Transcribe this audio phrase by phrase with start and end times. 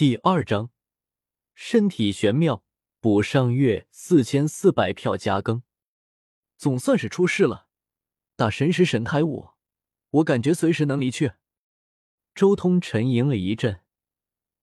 [0.00, 0.70] 第二章，
[1.54, 2.64] 身体玄妙，
[3.00, 5.62] 补上月四千四百票加更，
[6.56, 7.66] 总算是出事了。
[8.34, 9.50] 大神识神胎物，
[10.08, 11.32] 我感觉随时能离去。
[12.34, 13.82] 周通沉吟了一阵，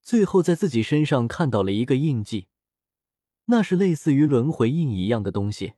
[0.00, 2.48] 最后在自己身上看到了一个印记，
[3.44, 5.74] 那是类似于轮回印一样的东西。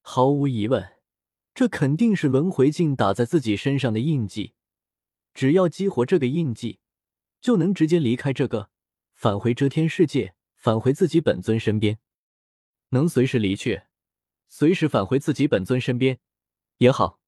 [0.00, 0.94] 毫无疑问，
[1.52, 4.54] 这肯定是轮回镜打在自己身上的印记。
[5.34, 6.78] 只要激活这个印记。
[7.42, 8.70] 就能直接离开这个，
[9.14, 11.98] 返回遮天世界，返回自己本尊身边，
[12.90, 13.82] 能随时离去，
[14.46, 16.20] 随时返回自己本尊身边
[16.78, 17.18] 也好，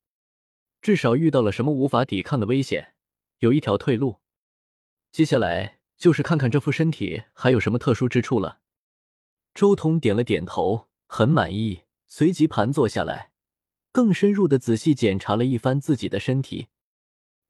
[0.80, 2.94] 至少遇到了什么无法抵抗的危险，
[3.40, 4.20] 有一条退路。
[5.10, 8.60] 接下来就是看看这副身体还有什么特殊之处了。
[9.52, 13.32] 周通点了点头，很满意，随即盘坐下来，
[13.90, 16.68] 更深入的仔细检查了一番自己的身体。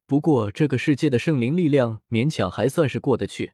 [0.07, 3.53] 不过，这个世界的圣灵力量勉强还算是过得去，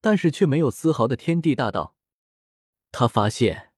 [0.00, 1.94] 但是却没有丝毫的天地大道。
[2.90, 3.70] 他发现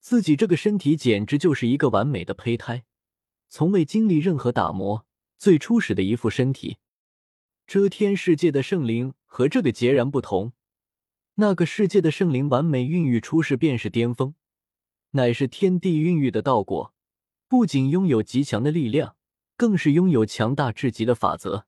[0.00, 2.84] 自己这个身体简直就是一个完美的胚胎，
[3.48, 5.06] 从未经历任何打磨，
[5.38, 6.78] 最初始的一副身体。
[7.64, 10.52] 遮天世界的圣灵和这个截然不同，
[11.36, 14.34] 那个世界的圣灵完美孕育出世便是巅峰，
[15.12, 16.92] 乃是天地孕育的道果，
[17.46, 19.14] 不仅拥有极强的力量。
[19.56, 21.66] 更是拥有强大至极的法则，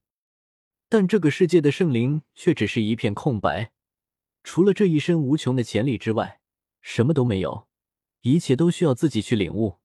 [0.88, 3.72] 但这个世界的圣灵却只是一片空白，
[4.44, 6.40] 除了这一身无穷的潜力之外，
[6.80, 7.66] 什么都没有，
[8.20, 9.78] 一切都需要自己去领悟，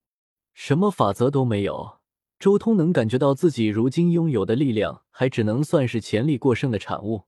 [0.52, 2.00] 什么法则都没有。
[2.38, 7.24] 周通能感觉到自己如今拥有的力量，还只能算是潜力过剩的产物，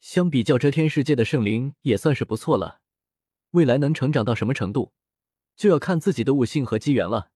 [0.00, 2.80] 相比较遮天世界的圣灵，也算是不错了。
[3.52, 4.92] 未来能成长到什么程度，
[5.56, 7.30] 就要看自己的悟性和机缘了。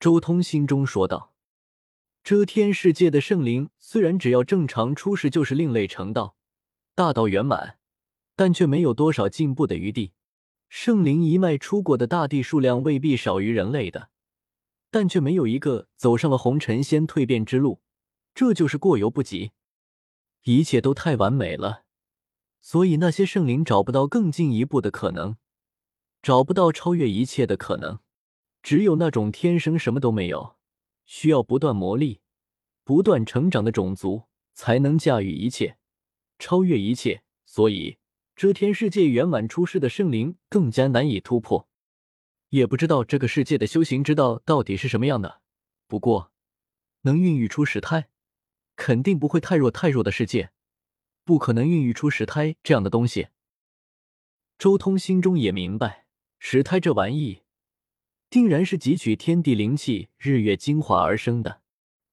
[0.00, 1.31] 周通心中说道。
[2.24, 6.36] 遮天世界的圣灵虽然只要正常出世就是另类成道、
[6.94, 7.78] 大道圆满，
[8.36, 10.12] 但却没有多少进步的余地。
[10.68, 14.10] 圣灵一脉出过的大地数量未必少于人类的，
[14.88, 17.80] 但却没有一个走上了红尘仙蜕变之路，
[18.32, 19.50] 这就是过犹不及。
[20.44, 21.82] 一切都太完美了，
[22.60, 25.36] 所以那些圣灵找不到更进一步的可能，
[26.22, 27.98] 找不到超越一切的可能。
[28.62, 30.54] 只有那种天生什么都没有。
[31.04, 32.20] 需要不断磨砺、
[32.84, 34.24] 不断成长的种族，
[34.54, 35.76] 才能驾驭一切、
[36.38, 37.22] 超越一切。
[37.44, 37.98] 所以，
[38.34, 41.68] 遮天世界圆满出世的圣灵更加难以突破。
[42.48, 45.42] 也不知道这个世界的修行之道到底是什么样的。
[45.86, 46.32] 不过，
[47.02, 48.08] 能孕育出石胎，
[48.76, 50.52] 肯定不会太弱太弱的世界，
[51.24, 53.28] 不可能孕育出石胎这样的东西。
[54.58, 56.06] 周通心中也明白，
[56.38, 57.41] 石胎这玩意。
[58.32, 61.60] 定然是汲取天地灵气、日月精华而生的。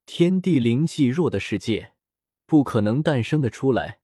[0.05, 1.93] 天地灵气弱的世界，
[2.45, 3.99] 不可能诞生的出来；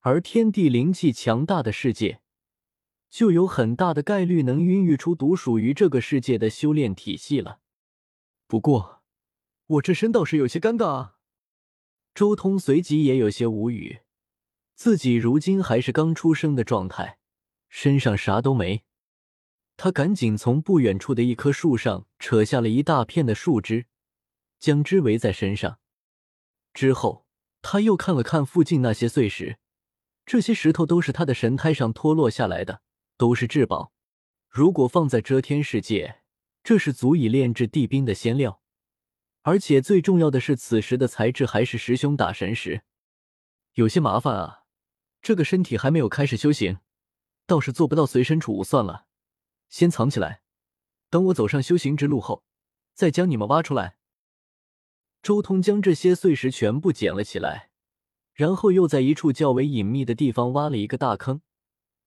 [0.00, 2.20] 而天地灵气强大的世界，
[3.08, 7.60] 就有很大的概率能孕育出独属于这个世界的修炼体系了。
[8.46, 9.00] 不过，
[9.66, 11.14] 我这身倒是有些尴尬啊！
[12.14, 14.00] 周通随即也有些无语，
[14.74, 17.16] 自己如今还是刚出生的状态，
[17.70, 18.84] 身上啥都没。
[19.76, 23.86] 他赶紧从不远处的一棵树上扯下了一大片的树枝，
[24.58, 25.78] 将之围在身上。
[26.72, 27.26] 之后，
[27.62, 29.58] 他又看了看附近那些碎石，
[30.24, 32.80] 这些石头都是他的神胎上脱落下来的，
[33.16, 33.92] 都是至宝。
[34.48, 36.22] 如果放在遮天世界，
[36.64, 38.60] 这是足以炼制地兵的仙料。
[39.42, 42.82] 而且最重要的是，此时的材质还是师兄打神石，
[43.74, 44.64] 有些麻烦啊。
[45.22, 46.78] 这个身体还没有开始修行，
[47.46, 49.05] 倒是做不到随身储物算了。
[49.68, 50.42] 先藏起来，
[51.10, 52.44] 等我走上修行之路后，
[52.94, 53.96] 再将你们挖出来。
[55.22, 57.70] 周通将这些碎石全部捡了起来，
[58.32, 61.40] 然后又在一处较为隐秘的地方挖了一个大坑，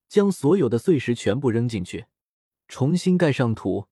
[0.08, 2.06] 将所有的碎石全部扔进去，
[2.68, 3.88] 重新盖上土，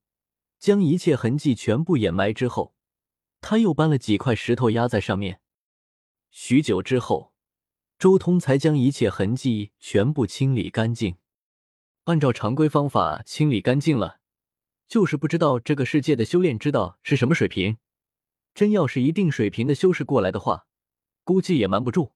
[0.59, 2.73] 将一切痕迹全部掩埋之后，
[3.41, 5.41] 他又搬了几块石头压在上面。
[6.29, 7.33] 许久之后，
[8.00, 11.18] 周通才将一切痕迹全部清理干净。
[12.07, 14.21] 按照常规方法清理干净了，
[14.88, 17.80] 就是不知道这个世界的修炼之道是什么水平。
[18.54, 20.68] 真要是一定水平的修士过来的话，
[21.25, 22.13] 估计也瞒不住。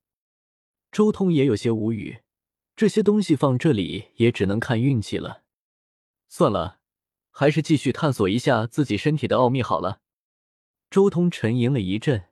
[0.94, 2.22] 周通也有些无语，
[2.74, 5.44] 这些东西放这里也只能看运气了。
[6.30, 6.80] 算了，
[7.30, 10.00] 还是继续探索一下自己身体的奥秘好了。
[10.90, 12.30] 周通沉吟了一阵，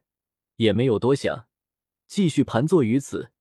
[0.56, 1.48] 也没有多想，
[2.08, 3.32] 继续盘坐于此，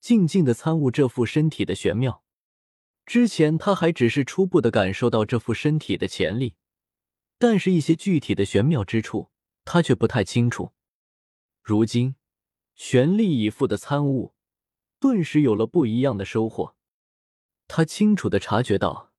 [0.00, 2.22] 静静的参悟这副身体的玄妙。
[3.06, 6.56] 之前他还只是初步的感受到这副身体的潜力，
[7.38, 9.30] 但是一些具体的玄妙之处，
[9.64, 10.72] 他却不太清楚。
[11.62, 12.16] 如今
[12.74, 14.34] 全力以赴的参悟，
[14.98, 16.74] 顿时有了不一样的收获。
[17.68, 19.12] 他清楚的察觉到，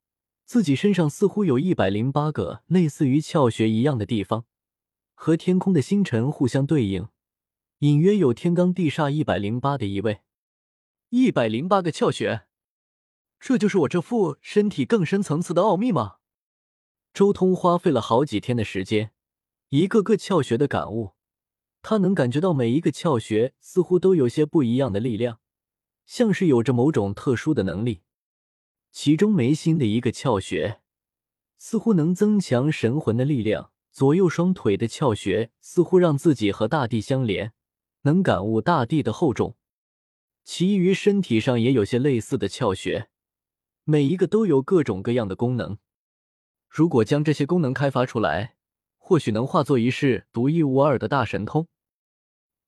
[0.45, 4.45] 自己身上似乎有一百零八个类似于窍穴一样的地方，
[5.13, 7.07] 和天空的星辰互相对应，
[7.79, 10.19] 隐约有天罡地煞一百零八的意味。
[11.09, 12.47] 一百零八个窍穴，
[13.39, 16.15] 这就是我这副身体更深层次的奥秘吗？
[17.13, 19.11] 周通花费了好几天的时间，
[19.69, 21.13] 一个个窍穴的感悟，
[21.81, 25.39] 他能感觉到每一个窍穴似乎都有些不一样的力量，
[26.05, 28.01] 像是有着某种特殊的能力。
[28.91, 30.81] 其中眉心的一个窍穴，
[31.57, 37.53] 似乎能增强神魂的力量；左右双腿的窍穴，似乎让自己和大地相连，
[38.01, 39.55] 能感悟大地的厚重。
[40.43, 43.09] 其余身体上也有些类似的窍穴，
[43.89, 45.77] 每一个都有各种各样的功能。
[46.67, 48.55] 如果将这些功能开发出来，
[48.97, 51.69] 或许能化作一世独一无二的大神通。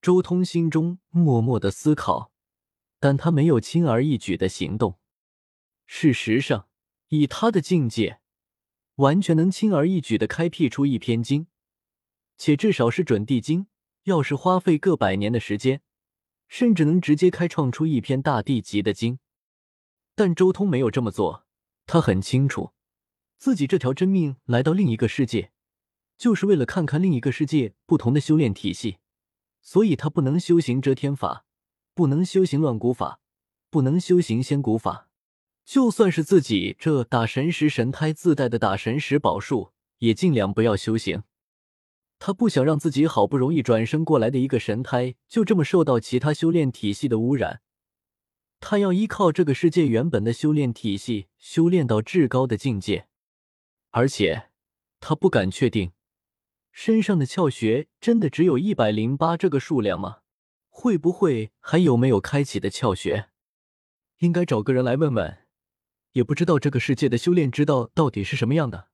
[0.01, 2.31] 周通心中默默的思考，
[3.01, 4.97] 但他没有轻而易举的行动。
[5.85, 6.69] 事实上，
[7.09, 8.21] 以他的境界，
[8.95, 11.47] 完全能轻而易举的开辟出一篇经，
[12.37, 13.67] 且至少是准地经。
[14.03, 15.81] 要是花费个百年的时间，
[16.47, 19.19] 甚至能直接开创出一篇大地级的经。
[20.19, 21.45] 但周通没有这么做，
[21.85, 22.71] 他很清楚。
[23.37, 25.53] 自己这条真命来到另一个世界，
[26.17, 28.97] 就是为了看看另一个世界不同的修炼体系，
[29.61, 31.45] 所以他不能修行遮天法，
[31.93, 33.21] 不能修行乱古法，
[33.69, 35.07] 不能修行仙古法。
[35.63, 41.23] 就算是自己这打神石神胎自带的打神石宝术，也尽量不要修行。
[42.19, 47.61] 他不想让自己好不容易转生过来的一个神胎，就这么受到其他修炼体系的污染。
[48.59, 53.07] 他要依靠这个世界原本的修炼体系，修炼到至高的境界。
[53.91, 54.49] 而且，
[54.99, 55.93] 他不敢确定，
[56.71, 60.19] 身上的窍穴真的只有一百零八这个数量吗？
[60.67, 63.29] 会不会还有没有开启的窍穴？
[64.19, 65.39] 应该找个人来问问。
[66.13, 68.89] 也不知道这个世界的修炼之道到底是什么样的。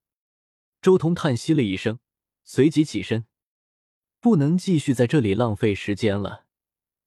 [0.82, 2.00] 周通叹息了一声，
[2.44, 3.26] 随即起身，
[4.20, 6.46] 不能继续在这里浪费时间了。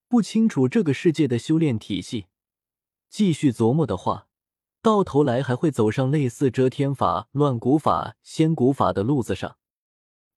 [0.09, 2.27] 不清楚这个世界的修炼体系，
[3.09, 4.27] 继续琢磨的话。
[4.81, 9.59] 到头来还会走上类似遮天法、乱古法、仙古法的路子上。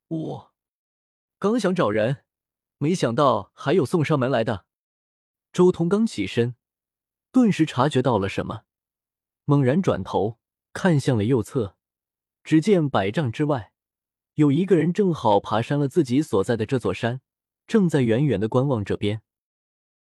[0.08, 0.52] 我
[1.38, 2.26] 刚想找人，
[2.80, 4.66] 没想到还有送上门来的。
[5.54, 6.56] 周通刚起身，
[7.32, 8.64] 顿时察觉到了什么，
[9.46, 10.40] 猛然转头
[10.74, 11.78] 看向了右侧，
[12.44, 13.72] 只见百丈之外
[14.34, 17.22] 有一个人正好爬上了自己所在的这座山，
[17.68, 19.22] 正在远远的观望这边。